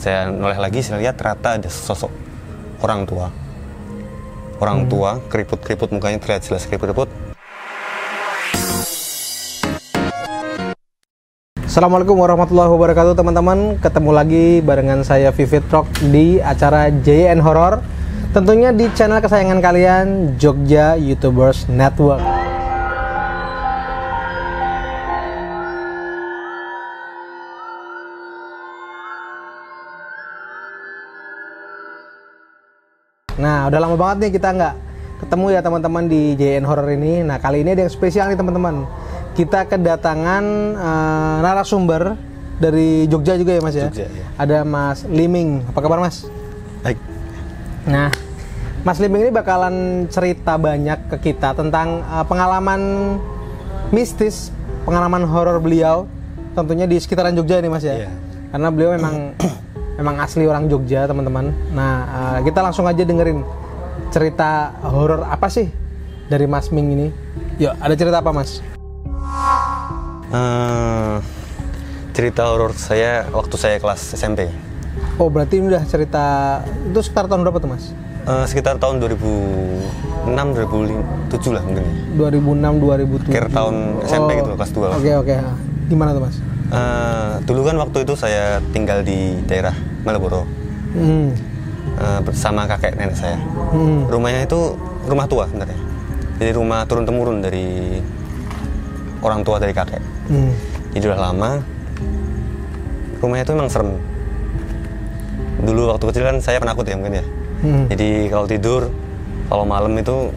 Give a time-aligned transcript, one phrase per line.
[0.00, 2.12] saya noleh lagi saya lihat ternyata ada sosok
[2.84, 3.32] orang tua.
[4.56, 7.10] Orang tua keriput keriput mukanya terlihat jelas keriput keriput
[11.76, 13.76] Assalamualaikum warahmatullahi wabarakatuh teman-teman.
[13.84, 17.84] Ketemu lagi barengan saya Vivid Rock di acara JN Horror.
[18.32, 20.06] Tentunya di channel kesayangan kalian
[20.40, 22.24] Jogja YouTubers Network
[33.36, 34.74] Nah udah lama banget nih kita nggak
[35.24, 38.84] ketemu ya teman-teman di JN Horror ini Nah kali ini ada yang spesial nih teman-teman
[39.32, 40.44] Kita kedatangan
[40.76, 42.16] eh, narasumber
[42.56, 44.26] dari Jogja juga ya mas ya Jogja, ya.
[44.40, 46.24] Ada Mas Liming Apa kabar mas?
[46.80, 46.96] baik
[47.86, 48.10] Nah,
[48.82, 53.14] Mas Liming ini bakalan cerita banyak ke kita tentang uh, pengalaman
[53.94, 54.50] mistis,
[54.82, 56.10] pengalaman horor beliau,
[56.58, 58.06] tentunya di sekitaran Jogja ini Mas ya.
[58.06, 58.10] Iya.
[58.50, 59.14] Karena beliau memang
[59.96, 61.52] memang asli orang Jogja teman-teman.
[61.72, 63.40] Nah, uh, kita langsung aja dengerin
[64.12, 65.68] cerita horor apa sih
[66.28, 67.08] dari Mas Ming ini.
[67.56, 68.60] Yuk, ada cerita apa Mas?
[70.26, 71.16] Eh,
[72.10, 74.50] cerita horor saya waktu saya kelas SMP
[75.16, 76.24] Oh, berarti ini udah cerita
[76.66, 77.94] itu sekitar tahun berapa tuh Mas?
[78.26, 81.92] Eh, sekitar tahun 2006 2007 lah mungkin ya.
[82.32, 83.32] 2006 2007.
[83.32, 85.34] akhir tahun SMP gitu loh, kelas 2 Oke, oke.
[85.86, 86.36] Gimana tuh Mas?
[86.66, 89.70] Eh, dulu kan waktu itu saya tinggal di daerah
[90.02, 90.42] Malioboro
[90.96, 91.30] Hmm.
[91.94, 93.38] eh, bersama kakek nenek saya.
[93.70, 94.08] Hmm.
[94.10, 94.74] Rumahnya itu
[95.06, 95.78] rumah tua sebenarnya.
[96.42, 98.00] Jadi rumah turun temurun dari
[99.22, 100.02] orang tua dari kakek.
[100.26, 100.50] Hmm.
[100.90, 101.50] Jadi udah lama.
[103.22, 103.90] Rumahnya itu memang serem.
[105.62, 107.24] Dulu waktu kecil kan saya penakut ya mungkin ya.
[107.62, 107.84] Hmm.
[107.88, 108.82] Jadi kalau tidur,
[109.46, 110.34] kalau malam itu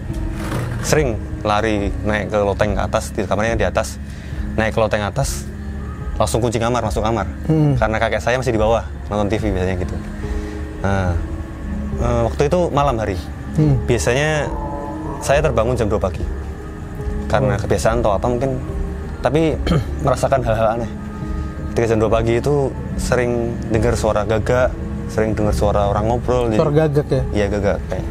[0.85, 3.97] sering lari naik ke loteng ke atas, di kamarnya di atas,
[4.55, 5.48] naik ke loteng atas,
[6.19, 7.23] langsung kunci kamar, masuk kamar.
[7.47, 7.79] Hmm.
[7.79, 9.95] Karena kakek saya masih di bawah nonton TV biasanya gitu.
[10.83, 11.15] Nah,
[11.97, 13.15] eh, waktu itu malam hari.
[13.55, 13.79] Hmm.
[13.87, 14.51] Biasanya
[15.23, 16.21] saya terbangun jam 2 pagi.
[17.25, 18.59] Karena kebiasaan atau apa mungkin,
[19.23, 19.55] tapi
[20.05, 20.91] merasakan hal-hal aneh.
[21.71, 22.67] Ketika jam 2 pagi itu
[22.99, 24.75] sering dengar suara gagak,
[25.07, 26.51] sering dengar suara orang ngobrol.
[26.51, 27.21] jadi- Suara gagak ya?
[27.31, 28.07] Iya gagak kayak.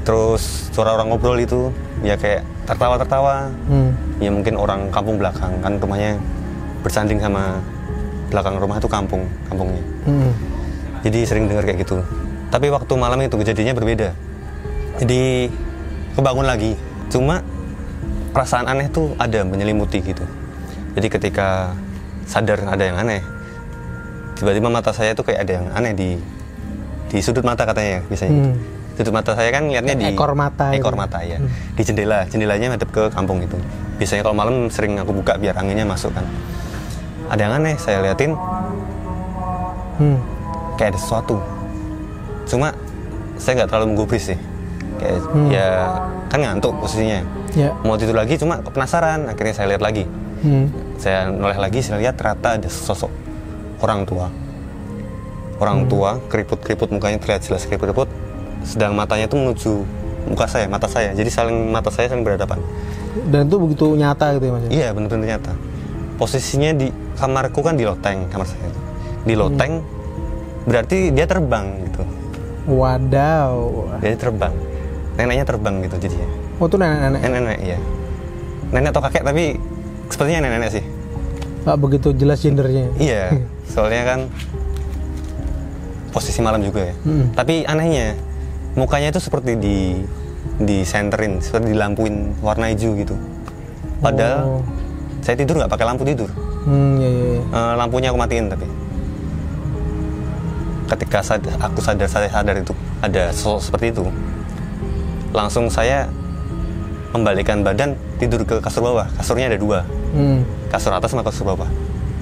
[0.00, 1.68] Terus suara orang ngobrol itu
[2.00, 3.52] ya kayak tertawa-tertawa.
[3.68, 3.92] Hmm.
[4.16, 6.16] Ya mungkin orang kampung belakang kan rumahnya
[6.80, 7.60] bersanding sama
[8.30, 9.82] belakang rumah itu kampung kampungnya.
[10.06, 10.32] Hmm.
[11.02, 12.00] Jadi sering dengar kayak gitu.
[12.50, 14.08] Tapi waktu malam itu kejadiannya berbeda.
[15.02, 15.50] Jadi
[16.14, 16.72] kebangun lagi.
[17.10, 17.42] Cuma
[18.30, 20.22] perasaan aneh tuh ada menyelimuti gitu.
[20.94, 21.74] Jadi ketika
[22.26, 23.22] sadar ada yang aneh,
[24.38, 26.10] tiba-tiba mata saya tuh kayak ada yang aneh di
[27.10, 28.34] di sudut mata katanya biasanya.
[28.34, 28.54] Hmm.
[28.94, 31.02] Sudut mata saya kan lihatnya di Ekor mata Ekor gitu.
[31.02, 31.38] mata ya.
[31.74, 33.56] Di jendela, jendelanya madep ke kampung itu.
[33.98, 36.26] Biasanya kalau malam sering aku buka biar anginnya masuk kan.
[37.30, 38.34] Ada yang aneh, saya liatin.
[40.00, 40.16] Hmm.
[40.80, 41.36] kayak ada sesuatu.
[42.48, 42.72] Cuma
[43.36, 44.38] saya nggak terlalu menggubris sih.
[44.96, 45.20] Kayak
[45.52, 45.68] ya
[46.32, 47.20] kan ngantuk posisinya.
[47.50, 47.74] Ya.
[47.82, 49.28] mau tidur lagi cuma penasaran.
[49.30, 50.04] Akhirnya saya lihat lagi.
[50.40, 50.72] Hmm.
[50.96, 53.12] saya noleh lagi saya lihat ternyata ada sosok
[53.84, 54.32] orang tua.
[55.60, 58.08] Orang tua keriput keriput mukanya terlihat jelas keriput keriput
[58.64, 59.84] sedang matanya itu menuju
[60.32, 61.12] muka saya mata saya.
[61.12, 62.56] Jadi saling mata saya saling berhadapan.
[63.28, 64.62] Dan itu begitu nyata gitu ya mas?
[64.64, 64.70] ya?
[64.70, 65.52] iya bener-bener nyata
[66.20, 68.80] posisinya di kamarku kan di loteng kamar saya itu.
[69.24, 69.80] di loteng
[70.68, 72.04] berarti dia terbang gitu
[72.68, 73.56] Wadaw.
[74.04, 74.52] Dia terbang.
[75.16, 76.28] Neneknya terbang gitu jadinya.
[76.60, 77.20] Oh itu nenek-nenek.
[77.24, 77.78] Nenek-nenek iya.
[78.70, 79.44] Nenek atau kakek tapi
[80.12, 80.84] sepertinya nenek-nenek sih.
[81.64, 82.86] Nggak begitu jelas gendernya.
[83.00, 83.24] Iya,
[83.72, 84.20] soalnya kan
[86.14, 86.94] posisi malam juga ya.
[87.04, 87.32] Hmm.
[87.32, 88.16] Tapi anehnya
[88.76, 89.78] mukanya itu seperti di
[90.60, 93.16] di senterin, seperti dilampuin warna hijau gitu.
[94.00, 94.62] Padahal Oh.
[95.20, 96.28] Saya tidur nggak pakai lampu tidur.
[96.60, 97.40] Hmm, ya, ya, ya.
[97.42, 98.66] Eh, lampunya aku matiin tapi
[100.86, 104.02] ketika sad- aku sadar saya sadar itu ada sosok seperti itu
[105.30, 106.10] langsung saya
[107.10, 110.42] membalikkan badan tidur ke kasur bawah kasurnya ada dua Hmm.
[110.68, 111.70] kasur atas sama kasur bawah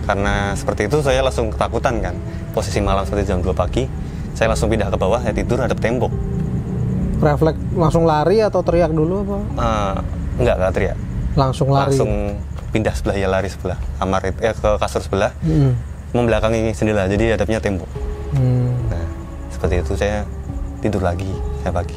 [0.04, 2.14] karena seperti itu saya langsung ketakutan kan
[2.52, 3.88] posisi malam seperti jam 2 pagi
[4.32, 6.12] saya langsung pindah ke bawah saya tidur ada tembok
[7.18, 9.36] Refleks langsung lari atau teriak dulu apa?
[9.58, 9.94] Eh,
[10.38, 10.96] enggak enggak teriak
[11.34, 11.90] Langsung lari.
[11.90, 12.10] langsung
[12.68, 15.72] pindah sebelah ya lari sebelah kamar eh, ke kasur sebelah Hmm.
[16.10, 17.88] membelakangi jendela jadi hadapnya tembok
[18.28, 18.76] Hmm.
[18.86, 19.06] Nah,
[19.48, 20.20] seperti itu saya
[20.78, 21.96] tidur lagi saya pagi.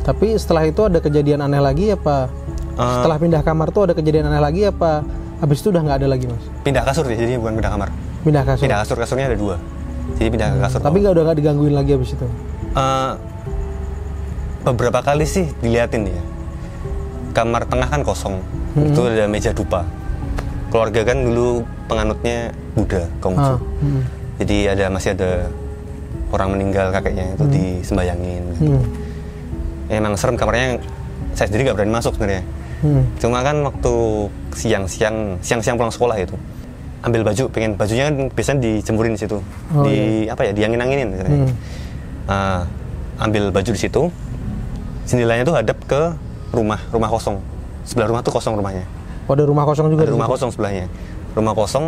[0.00, 2.32] Tapi setelah itu ada kejadian aneh lagi apa?
[2.72, 5.04] Eh, Setelah pindah kamar tuh ada kejadian aneh lagi apa?
[5.38, 6.40] Habis itu udah nggak ada lagi mas?
[6.60, 7.88] pindah kasur ya, jadi bukan pindah kamar.
[8.20, 8.62] Pindah kasur.
[8.64, 9.56] Pindah kasur, kasurnya ada dua.
[10.16, 10.80] Jadi pindah ke kasur.
[10.80, 12.26] Tapi nggak udah nggak digangguin lagi habis itu.
[12.72, 13.12] Eh,
[14.62, 16.22] beberapa kali sih diliatin ya.
[17.32, 18.40] Kamar tengah kan kosong.
[18.76, 19.82] Itu ada meja dupa.
[20.70, 23.54] Keluarga kan dulu penganutnya Buddha, Konghucu.
[23.54, 24.02] Ah, hmm.
[24.38, 25.50] jadi ada masih ada
[26.30, 28.82] orang meninggal kakeknya itu disembayangin Hmm.
[29.90, 30.78] emang serem kamarnya
[31.34, 32.46] saya sendiri nggak berani masuk sebenarnya
[32.80, 33.02] Hmm.
[33.18, 33.92] cuma kan waktu
[34.54, 36.38] siang-siang siang-siang pulang sekolah itu
[37.02, 39.38] ambil baju pengen bajunya kan biasanya dijemurin di situ
[39.74, 41.08] Oh, di apa ya diangin-anginin.
[41.18, 41.50] Hmm.
[42.24, 42.62] Ah,
[43.18, 44.02] ambil baju di situ
[45.04, 46.14] jendelanya tuh hadap ke
[46.54, 47.42] rumah rumah kosong
[47.90, 48.86] sebelah rumah tuh kosong rumahnya.
[49.26, 50.34] Oh, ada rumah kosong juga ada di rumah situ?
[50.38, 50.86] kosong sebelahnya.
[51.34, 51.84] Rumah kosong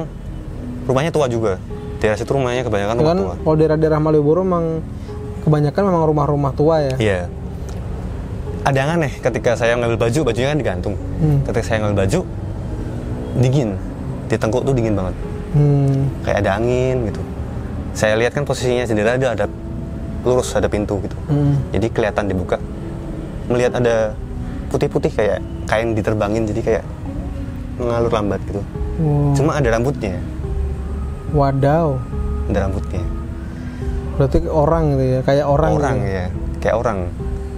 [0.85, 1.63] rumahnya tua juga.
[2.03, 3.35] Daerah situ rumahnya kebanyakan Ya rumah kan tua.
[3.39, 4.83] kalau daerah-daerah Malioboro memang
[5.43, 6.95] kebanyakan memang rumah-rumah tua ya.
[6.99, 7.21] iya.
[8.63, 10.95] Ada yang aneh ketika saya ngambil baju bajunya kan digantung.
[11.19, 11.39] Hmm.
[11.47, 12.21] ketika saya ngambil baju
[13.39, 13.71] dingin.
[14.27, 15.15] Di tengkuk tuh dingin banget.
[15.53, 16.09] Hmm.
[16.25, 17.23] kayak ada angin gitu.
[17.93, 19.47] Saya lihat kan posisinya jendela ada ada
[20.23, 21.15] lurus ada pintu gitu.
[21.27, 21.59] Hmm.
[21.71, 22.57] jadi kelihatan dibuka.
[23.47, 24.15] Melihat ada
[24.71, 25.39] putih-putih kayak
[25.73, 26.85] kain diterbangin jadi kayak
[27.79, 28.61] mengalur lambat gitu
[28.93, 29.33] Wow.
[29.33, 30.21] cuma ada rambutnya
[31.33, 31.97] Wadaw.
[32.47, 33.01] ada rambutnya
[34.13, 35.71] Berarti orang gitu ya, kayak orang.
[35.73, 36.13] orang gitu.
[36.13, 36.27] ya
[36.61, 36.99] kayak orang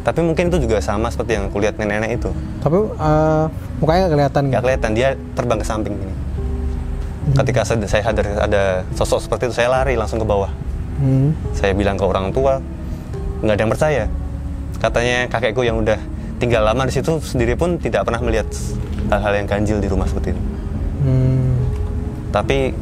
[0.05, 2.31] tapi mungkin itu juga sama seperti yang kulihat nenek-nenek itu
[2.61, 3.45] Tapi eh,
[3.77, 4.43] mukanya nggak kelihatan.
[4.45, 4.65] nggak gitu.
[4.65, 6.15] kelihatan dia terbang ke samping gini
[7.35, 8.63] ketika saya saya sadar ada
[8.93, 10.55] sosok seperti itu saya lari langsung ke bawah
[10.95, 11.35] Hmm.
[11.51, 12.63] saya bilang ke orang tua
[13.43, 14.05] nggak ada yang percaya
[14.79, 15.99] katanya kakekku yang udah
[16.37, 18.47] tinggal lama di situ sendiri pun tidak pernah melihat
[19.09, 20.43] hal-hal yang ganjil di rumah seperti itu
[21.01, 21.53] Hmm.
[22.31, 22.73] tapi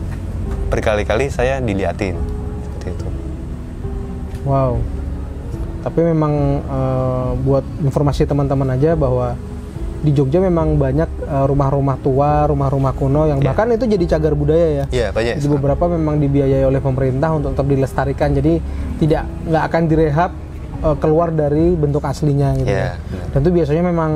[0.69, 2.15] berkali-kali saya diliatin
[2.63, 3.07] seperti itu
[4.43, 4.79] Wow.
[5.81, 9.35] Tapi memang eh, buat informasi teman-teman aja bahwa
[9.99, 13.47] di Jogja memang banyak eh, rumah-rumah tua, rumah-rumah kuno yang Iya.
[13.49, 14.85] bahkan itu jadi cagar budaya ya.
[14.89, 18.31] iya banyak Jadi beberapa memang dibiayai oleh pemerintah untuk tetap dilestarikan.
[18.33, 18.53] Jadi
[18.99, 20.31] tidak nggak akan direhab
[20.83, 22.69] eh, keluar dari bentuk aslinya gitu.
[22.69, 22.93] Iya, ya.
[22.99, 23.27] benar.
[23.31, 24.13] Dan itu biasanya memang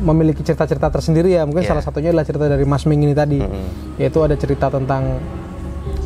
[0.00, 1.44] memiliki cerita-cerita tersendiri ya.
[1.44, 1.70] Mungkin Iya.
[1.70, 3.36] salah satunya adalah cerita dari Mas Ming ini tadi.
[3.36, 3.96] Mm-mm.
[3.96, 5.20] Yaitu ada cerita tentang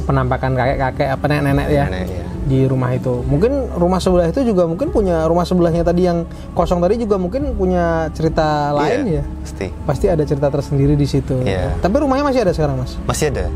[0.05, 2.25] penampakan kakek-kakek apa nenek-nenek ya Nenek, iya.
[2.45, 3.25] di rumah itu.
[3.25, 7.57] Mungkin rumah sebelah itu juga mungkin punya rumah sebelahnya tadi yang kosong tadi juga mungkin
[7.57, 9.25] punya cerita lain Iya, ya.
[9.41, 11.41] pasti Pasti ada cerita tersendiri di situ.
[11.41, 11.73] Iya.
[11.79, 13.01] Tapi rumahnya masih ada sekarang, Mas.
[13.03, 13.49] masih ada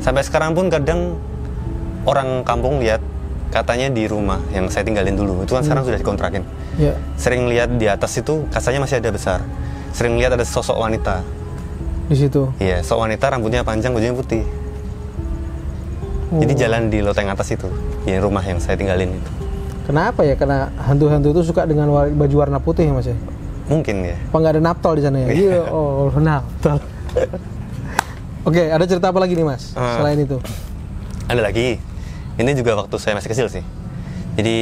[0.00, 1.16] sampai sekarang pun kadang
[2.04, 3.00] orang kampung lihat
[3.54, 6.42] katanya di rumah yang saya tinggalin dulu itu kan sekarang sudah dikontrakin
[6.74, 6.90] Ya.
[7.14, 9.38] sering lihat di atas itu kasanya masih ada besar
[9.94, 11.22] sering lihat ada sosok wanita
[12.04, 12.50] Di situ.
[12.58, 14.42] iya sosok wanita rambutnya panjang bajunya putih
[16.34, 16.58] jadi Oh.
[16.58, 17.70] jalan di loteng atas itu
[18.02, 19.30] di rumah yang saya tinggalin itu
[19.84, 20.32] Kenapa ya?
[20.32, 23.16] Karena hantu-hantu itu suka dengan baju warna putih ya, Mas ya?
[23.64, 25.28] mungkin ya Apa nggak ada naptol di sana ya?
[25.30, 26.80] Iya, oh, naptol.
[28.48, 29.72] Oke, ada cerita apa lagi nih, Mas?
[29.72, 30.00] Ah.
[30.00, 30.36] Selain itu.
[31.24, 31.80] ada lagi
[32.36, 33.64] ini juga waktu saya masih kecil sih
[34.34, 34.56] jadi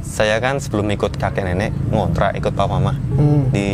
[0.00, 3.50] saya kan sebelum ikut kakek nenek ngontrak ikut papa mama Hmm.
[3.50, 3.66] di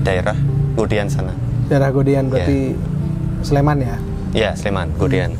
[0.00, 0.36] daerah
[0.72, 1.32] Godian sana
[1.66, 2.78] Daerah Godian berarti
[3.42, 3.96] Sleman ya?
[4.30, 5.34] Iya, Sleman, Godian.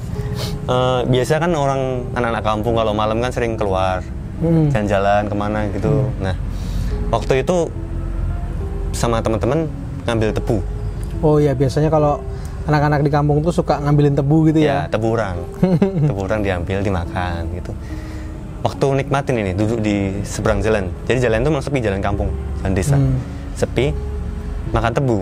[0.66, 4.02] Eh, biasa kan orang anak-anak kampung kalau malam kan sering keluar
[4.36, 4.66] Hmm.
[4.68, 6.10] jalan-jalan ke mana gitu.
[6.18, 6.34] Nah,
[7.08, 7.70] waktu itu
[8.90, 9.70] sama teman-teman
[10.04, 10.58] ngambil tebu.
[11.20, 12.18] Oh iya, biasanya kalau
[12.66, 14.90] anak-anak di kampung tuh suka ngambilin tebu gitu Ya, ya?
[14.90, 15.38] tebu orang.
[16.10, 17.72] tebu orang diambil, dimakan gitu.
[18.66, 20.90] Waktu nikmatin ini duduk di seberang jalan.
[21.06, 22.30] Jadi jalan itu memang sepi jalan kampung,
[22.62, 22.98] jalan desa.
[22.98, 23.14] Hmm.
[23.54, 23.94] Sepi,
[24.74, 25.18] makan tebu.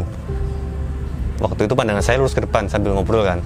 [1.45, 3.45] Waktu itu pandangan saya lurus ke depan sambil ngobrol kan.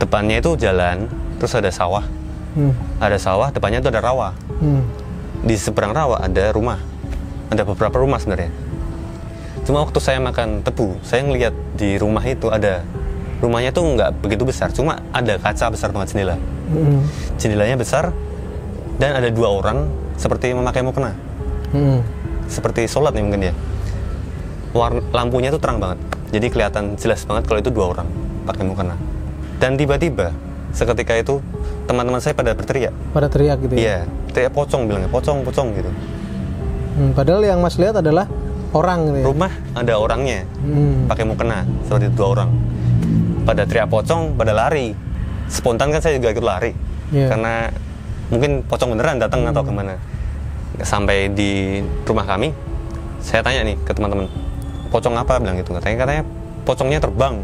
[0.00, 1.04] Depannya itu jalan,
[1.36, 2.04] terus ada sawah.
[2.50, 2.74] Hmm.
[2.98, 4.34] ada sawah, depannya itu ada rawa.
[4.58, 4.82] Hmm.
[5.46, 6.82] Di seberang rawa ada rumah.
[7.52, 8.50] Ada beberapa rumah sebenarnya.
[9.68, 12.82] Cuma waktu saya makan tebu, saya ngelihat di rumah itu ada
[13.40, 16.36] rumahnya tuh nggak begitu besar, cuma ada kaca besar banget jendela.
[16.70, 17.00] Hmm.
[17.40, 18.12] Jendelanya besar
[19.00, 19.88] dan ada dua orang
[20.20, 21.16] seperti memakai mukena,
[21.72, 22.04] Hmm.
[22.46, 23.54] seperti sholat nih mungkin ya.
[24.70, 25.98] Warna, lampunya tuh terang banget,
[26.30, 28.06] jadi kelihatan jelas banget kalau itu dua orang
[28.44, 28.94] pakai mukena.
[29.58, 30.30] Dan tiba-tiba
[30.70, 31.42] seketika itu
[31.90, 33.80] teman-teman saya pada berteriak, Pada teriak gitu ya?
[33.80, 33.98] Iya,
[34.30, 35.90] teriak pocong bilangnya, pocong, pocong gitu.
[36.94, 38.30] Hmm, padahal yang Mas lihat adalah
[38.70, 39.24] orang gitu ya?
[39.26, 41.10] Rumah ada orangnya, Hmm.
[41.10, 42.50] pakai mukena seperti dua orang.
[43.50, 44.94] Pada teriak pocong, pada lari.
[45.50, 46.70] Spontan kan saya juga ikut lari,
[47.10, 47.34] Iya.
[47.34, 47.66] karena
[48.30, 49.98] mungkin pocong beneran datang atau ke mana.
[50.86, 52.54] Sampai di rumah kami,
[53.18, 54.30] saya tanya nih ke teman-teman,
[54.94, 55.74] pocong apa bilang gitu.
[55.74, 56.22] Katanya katanya
[56.62, 57.42] pocongnya terbang,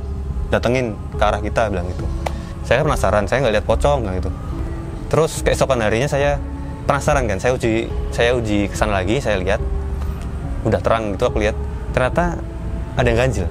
[0.55, 2.07] datengin ke arah kita bilang gitu.
[2.63, 4.31] Saya penasaran, saya nggak lihat pocong bilang gitu.
[5.11, 6.39] Terus keesokan harinya saya
[6.87, 9.59] penasaran kan, saya uji saya uji ke sana lagi, saya lihat
[10.67, 11.55] udah terang gitu aku lihat
[11.95, 12.43] ternyata
[12.99, 13.47] ada yang ganjil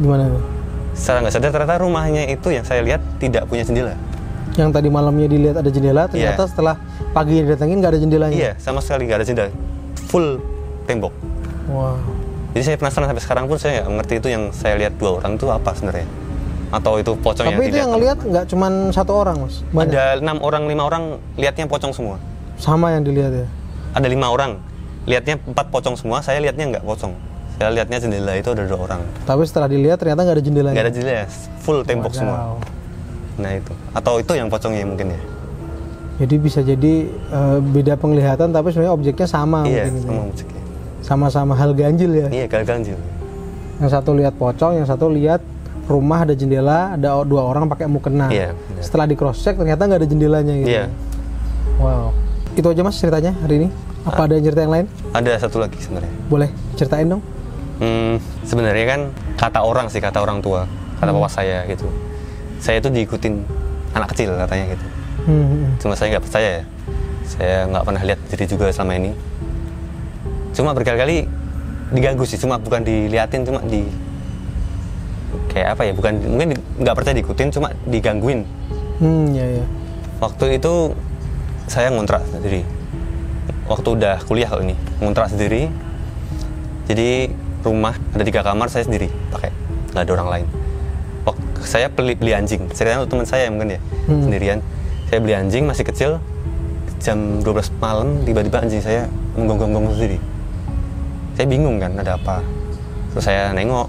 [0.00, 0.53] Gimana tuh?
[0.94, 3.94] Secara nggak sadar ternyata rumahnya itu yang saya lihat tidak punya jendela
[4.54, 6.46] Yang tadi malamnya dilihat ada jendela, ternyata Iya.
[6.46, 6.74] setelah
[7.10, 8.34] pagi didatengin nggak ada jendelanya?
[8.34, 9.50] iya sama sekali nggak ada jendela
[10.06, 10.38] full
[10.84, 11.10] tembok
[11.64, 11.96] Wow.
[12.52, 15.34] jadi saya penasaran sampai sekarang pun saya nggak mengerti itu yang saya lihat dua orang
[15.34, 16.06] itu apa sebenarnya
[16.70, 19.90] atau itu pocong Tapi itu yang ngelihat nggak cuman satu orang mas, banyak.
[19.90, 22.18] ada enam orang lima orang lihatnya pocong semua
[22.54, 23.46] Sama yang dilihat ya.
[23.90, 24.58] ada lima orang
[25.04, 27.14] lihatnya empat pocong semua saya lihatnya nggak pocong
[27.64, 30.74] saya lihatnya jendela itu ada dua orang Tapi setelah dilihat ternyata nggak ada jendelanya.
[30.74, 31.24] nggak ada jendela
[31.58, 32.56] full tembok semua Wadaw.
[33.34, 35.20] nah itu atau itu yang pocongnya mungkin ya
[36.14, 39.96] Jadi bisa jadi eh, beda penglihatan tapi sebenarnya objeknya sama iya mungkin.
[39.98, 40.24] sama ya.
[40.28, 40.62] musiknya
[41.00, 42.28] Sama-sama hal ganjil ya.
[42.28, 42.98] iya gagal ganjil
[43.74, 45.40] Yang satu lihat pocong, yang satu lihat
[45.84, 48.30] rumah ada jendela, ada dua orang pakai mukena.
[48.30, 48.80] Iya, benar.
[48.80, 50.70] Setelah di cross check ternyata nggak ada jendelanya gitu.
[50.70, 50.84] iya
[51.76, 52.14] Wow.
[52.54, 53.68] Itu aja mas ceritanya hari ini.
[54.02, 54.26] Apa Ah.
[54.26, 54.86] ada cerita yang lain?
[55.10, 57.22] ada satu lagi sebenarnya Boleh ceritain dong.
[57.74, 59.00] Hmm, sebenarnya kan
[59.34, 60.64] kata orang sih kata orang tua
[60.98, 61.18] kata Hmm.
[61.18, 61.90] papa saya gitu.
[62.62, 63.42] Saya itu diikutin
[63.92, 64.86] anak kecil katanya gitu.
[65.24, 65.70] Hmm, hmm, hmm.
[65.82, 66.64] cuma saya nggak percaya ya.
[67.24, 69.10] Saya nggak pernah lihat diri juga selama ini.
[70.54, 71.26] Cuma berkali-kali
[71.90, 73.84] diganggu sih cuma bukan diliatin cuma di
[75.50, 78.46] kayak apa ya bukan mungkin di- nggak percaya diikutin cuma digangguin.
[79.02, 79.64] Hmm, ya ya.
[80.22, 80.94] waktu itu
[81.66, 82.62] saya ngontrak sendiri.
[83.66, 85.66] Waktu udah kuliah kalau ini ngontrak sendiri.
[86.84, 87.32] Jadi
[87.64, 89.50] rumah ada tiga kamar saya sendiri pakai.
[89.90, 90.46] Nggak ada orang lain.
[91.24, 92.68] Waktu saya beli, beli anjing.
[92.70, 94.22] Ceritanya untuk teman saya mungkin ya Hmm.
[94.22, 94.58] sendirian.
[95.08, 96.10] Saya beli anjing masih kecil
[97.00, 100.18] jam 12 malam tiba-tiba anjing saya menggonggong-gonggong sendiri.
[101.34, 102.44] Saya bingung kan ada apa?
[103.12, 103.88] Terus saya nengok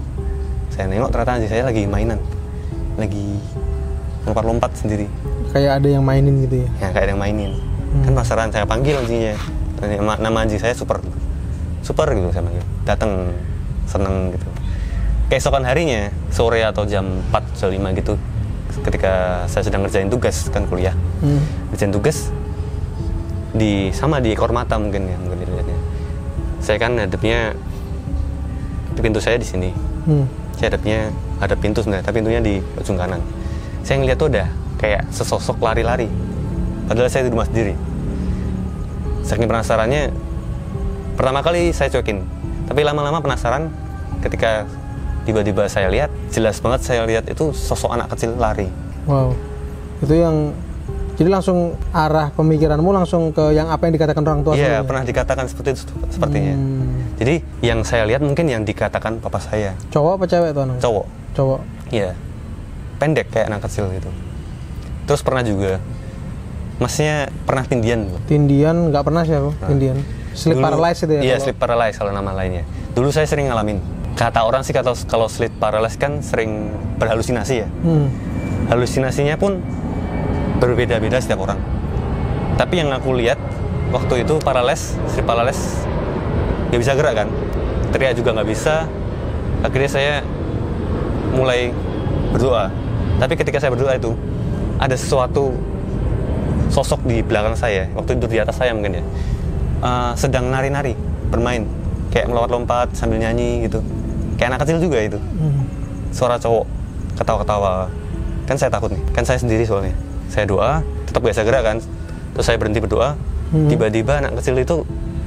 [0.68, 2.18] saya nengok ternyata anjing saya lagi mainan.
[2.96, 3.36] Lagi
[4.24, 5.06] lompat-lompat sendiri.
[5.52, 6.68] Kayak ada yang mainin gitu ya.
[6.80, 7.52] ya kayak ada yang mainin.
[8.02, 9.36] Kan penasaran saya panggil anjingnya.
[10.20, 11.00] Nama anjing saya super.
[11.80, 12.64] Super gitu saya panggil.
[12.82, 13.10] Datang
[13.86, 14.46] seneng gitu.
[15.26, 18.14] Keesokan harinya sore atau jam 4 jam 5 gitu
[18.84, 20.94] ketika saya sedang ngerjain tugas kan kuliah.
[21.24, 21.40] Hmm.
[21.72, 22.28] ngerjain tugas
[23.56, 25.78] di sama di ekor mata mungkin ya mungkin dilihatnya
[26.60, 27.56] saya kan hadapnya
[28.98, 29.70] pintu saya di sini.
[30.06, 30.26] Hmm.
[30.56, 31.10] saya hadapnya
[31.42, 33.20] ada pintu sebenarnya tapi pintunya di ujung kanan.
[33.82, 34.48] Saya ngeliat tuh udah
[34.80, 36.08] kayak sesosok lari-lari.
[36.86, 37.74] Padahal saya di rumah sendiri.
[39.26, 40.14] Saking penasarannya
[41.18, 42.22] pertama kali saya cuekin
[42.66, 43.70] tapi lama-lama penasaran
[44.20, 44.66] ketika
[45.22, 48.68] tiba-tiba saya lihat jelas banget saya lihat itu sosok anak kecil lari
[49.06, 49.38] Wow.
[50.02, 50.50] Itu yang
[51.14, 55.46] jadi langsung arah pemikiranmu langsung ke yang apa yang dikatakan orang tua iya pernah dikatakan
[55.46, 57.16] seperti itu sepertinya Hmm.
[57.16, 60.76] jadi yang saya lihat mungkin yang dikatakan papa saya Cowok apa cewek tuh anak?
[60.82, 61.60] cowok Cowok.
[61.88, 62.10] Iya.
[62.96, 64.08] Pendek kayak anak kecil gitu.
[65.06, 65.78] Terus pernah juga
[66.76, 68.16] Masnya pernah tindian Bu?
[68.28, 69.52] Tindian nggak pernah sih aku.
[69.64, 69.96] Tindian.
[70.36, 71.20] Sleep Dulu- paralysis itu ya.
[71.24, 72.62] Iya, kalau- sleep paralysis kalau nama lainnya.
[72.92, 73.80] Dulu saya sering ngalamin.
[74.16, 76.68] Kata orang sih kalau kalau sleep paralysis kan sering
[77.00, 77.68] berhalusinasi ya.
[77.80, 78.12] Hmm.
[78.68, 79.64] Halusinasinya pun
[80.60, 81.56] berbeda-beda setiap orang.
[82.56, 83.40] Tapi yang aku lihat
[83.92, 85.84] waktu itu paralysis, sleep paralysis
[86.68, 87.28] nggak bisa gerak kan.
[87.92, 88.84] Teriak juga nggak bisa.
[89.64, 90.12] Akhirnya saya
[91.32, 91.72] mulai
[92.32, 92.68] berdoa.
[93.16, 94.12] Tapi ketika saya berdoa itu
[94.76, 95.56] ada sesuatu
[96.68, 99.04] sosok di belakang saya waktu itu di atas saya mungkin ya
[99.82, 100.94] eh, sedang nari-nari
[101.28, 101.66] bermain.
[102.14, 103.82] Kayak melompat-lompat sambil nyanyi gitu.
[104.40, 105.18] Kayak anak kecil juga itu.
[105.18, 105.64] Hmm.
[106.16, 106.64] suara cowok
[107.20, 107.92] ketawa-ketawa.
[108.48, 109.02] Kan saya takut nih.
[109.12, 109.92] Kan saya sendiri soalnya.
[110.32, 111.76] Saya doa tetap biasa gerak kan.
[112.32, 113.16] Terus saya berhenti berdoa.
[113.46, 113.70] Hmm.
[113.70, 114.76] tiba-tiba anak kecil itu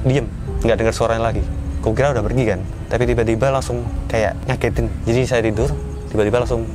[0.02, 0.26] diem.
[0.66, 1.42] Nggak dengar suaranya lagi.
[1.80, 2.60] Kau kira udah pergi kan?
[2.90, 5.70] Tapi tiba-tiba langsung kayak ngagetin jadi saya tidur
[6.10, 6.66] tiba-tiba langsung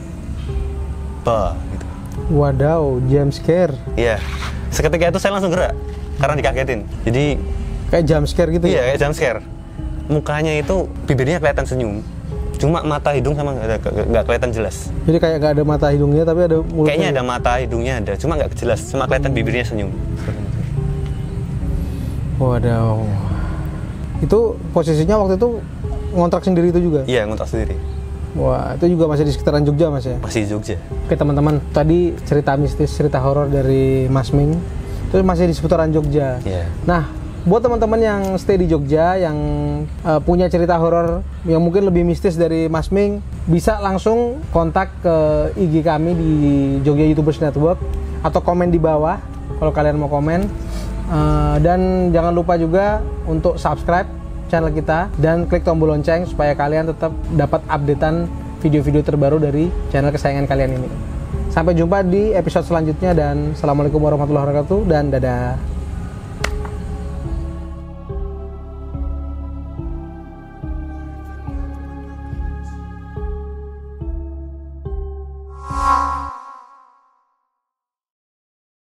[1.21, 1.85] bah gitu.
[2.31, 3.75] Wadaw, jump scare.
[3.99, 4.17] iya.
[4.71, 5.75] Seketika itu saya langsung gerak
[6.17, 6.79] karena dikagetin.
[7.03, 7.35] Jadi
[7.95, 8.81] Kayak jump scare gitu iya ya.
[8.91, 9.39] kayak jump scare
[10.11, 12.03] mukanya itu bibirnya kelihatan senyum
[12.59, 16.57] cuma mata hidung sama nggak kelihatan jelas Jadi kayak nggak ada mata hidungnya tapi ada
[16.59, 16.87] mulutnya.
[16.91, 19.91] Kayaknya ada mata, hidungnya ada, cuma nggak jelas, cuma kelihatan bibirnya senyum.
[22.39, 22.99] Wadaw.
[24.23, 25.59] Itu posisinya waktu itu
[26.15, 27.03] ngontrak sendiri itu juga.
[27.07, 27.75] Iya, ngontrak sendiri.
[28.35, 30.19] Wah, itu juga masih di sekitaran Jogja Mas ya.
[30.19, 30.75] Masih di Jogja.
[31.07, 34.59] Oke teman-teman, tadi cerita mistis, cerita horor dari Mas Ming,
[35.07, 36.43] itu masih di seputaran Jogja.
[36.43, 36.67] Iya.
[36.83, 37.07] Nah,
[37.45, 39.37] buat teman-teman yang stay di Jogja, yang
[40.01, 45.15] uh, punya cerita horor yang mungkin lebih mistis dari Mas Ming, bisa langsung kontak ke
[45.53, 46.33] IG kami di
[46.81, 47.77] Jogja YouTubers Network
[48.25, 49.21] atau komen di bawah
[49.61, 50.49] kalau kalian mau komen.
[51.05, 54.09] Uh, dan jangan lupa juga untuk subscribe
[54.49, 58.25] channel kita dan klik tombol lonceng supaya kalian tetap dapat updatean
[58.65, 60.89] video-video terbaru dari channel kesayangan kalian ini.
[61.53, 65.74] Sampai jumpa di episode selanjutnya dan Assalamualaikum warahmatullahi wabarakatuh dan dadah.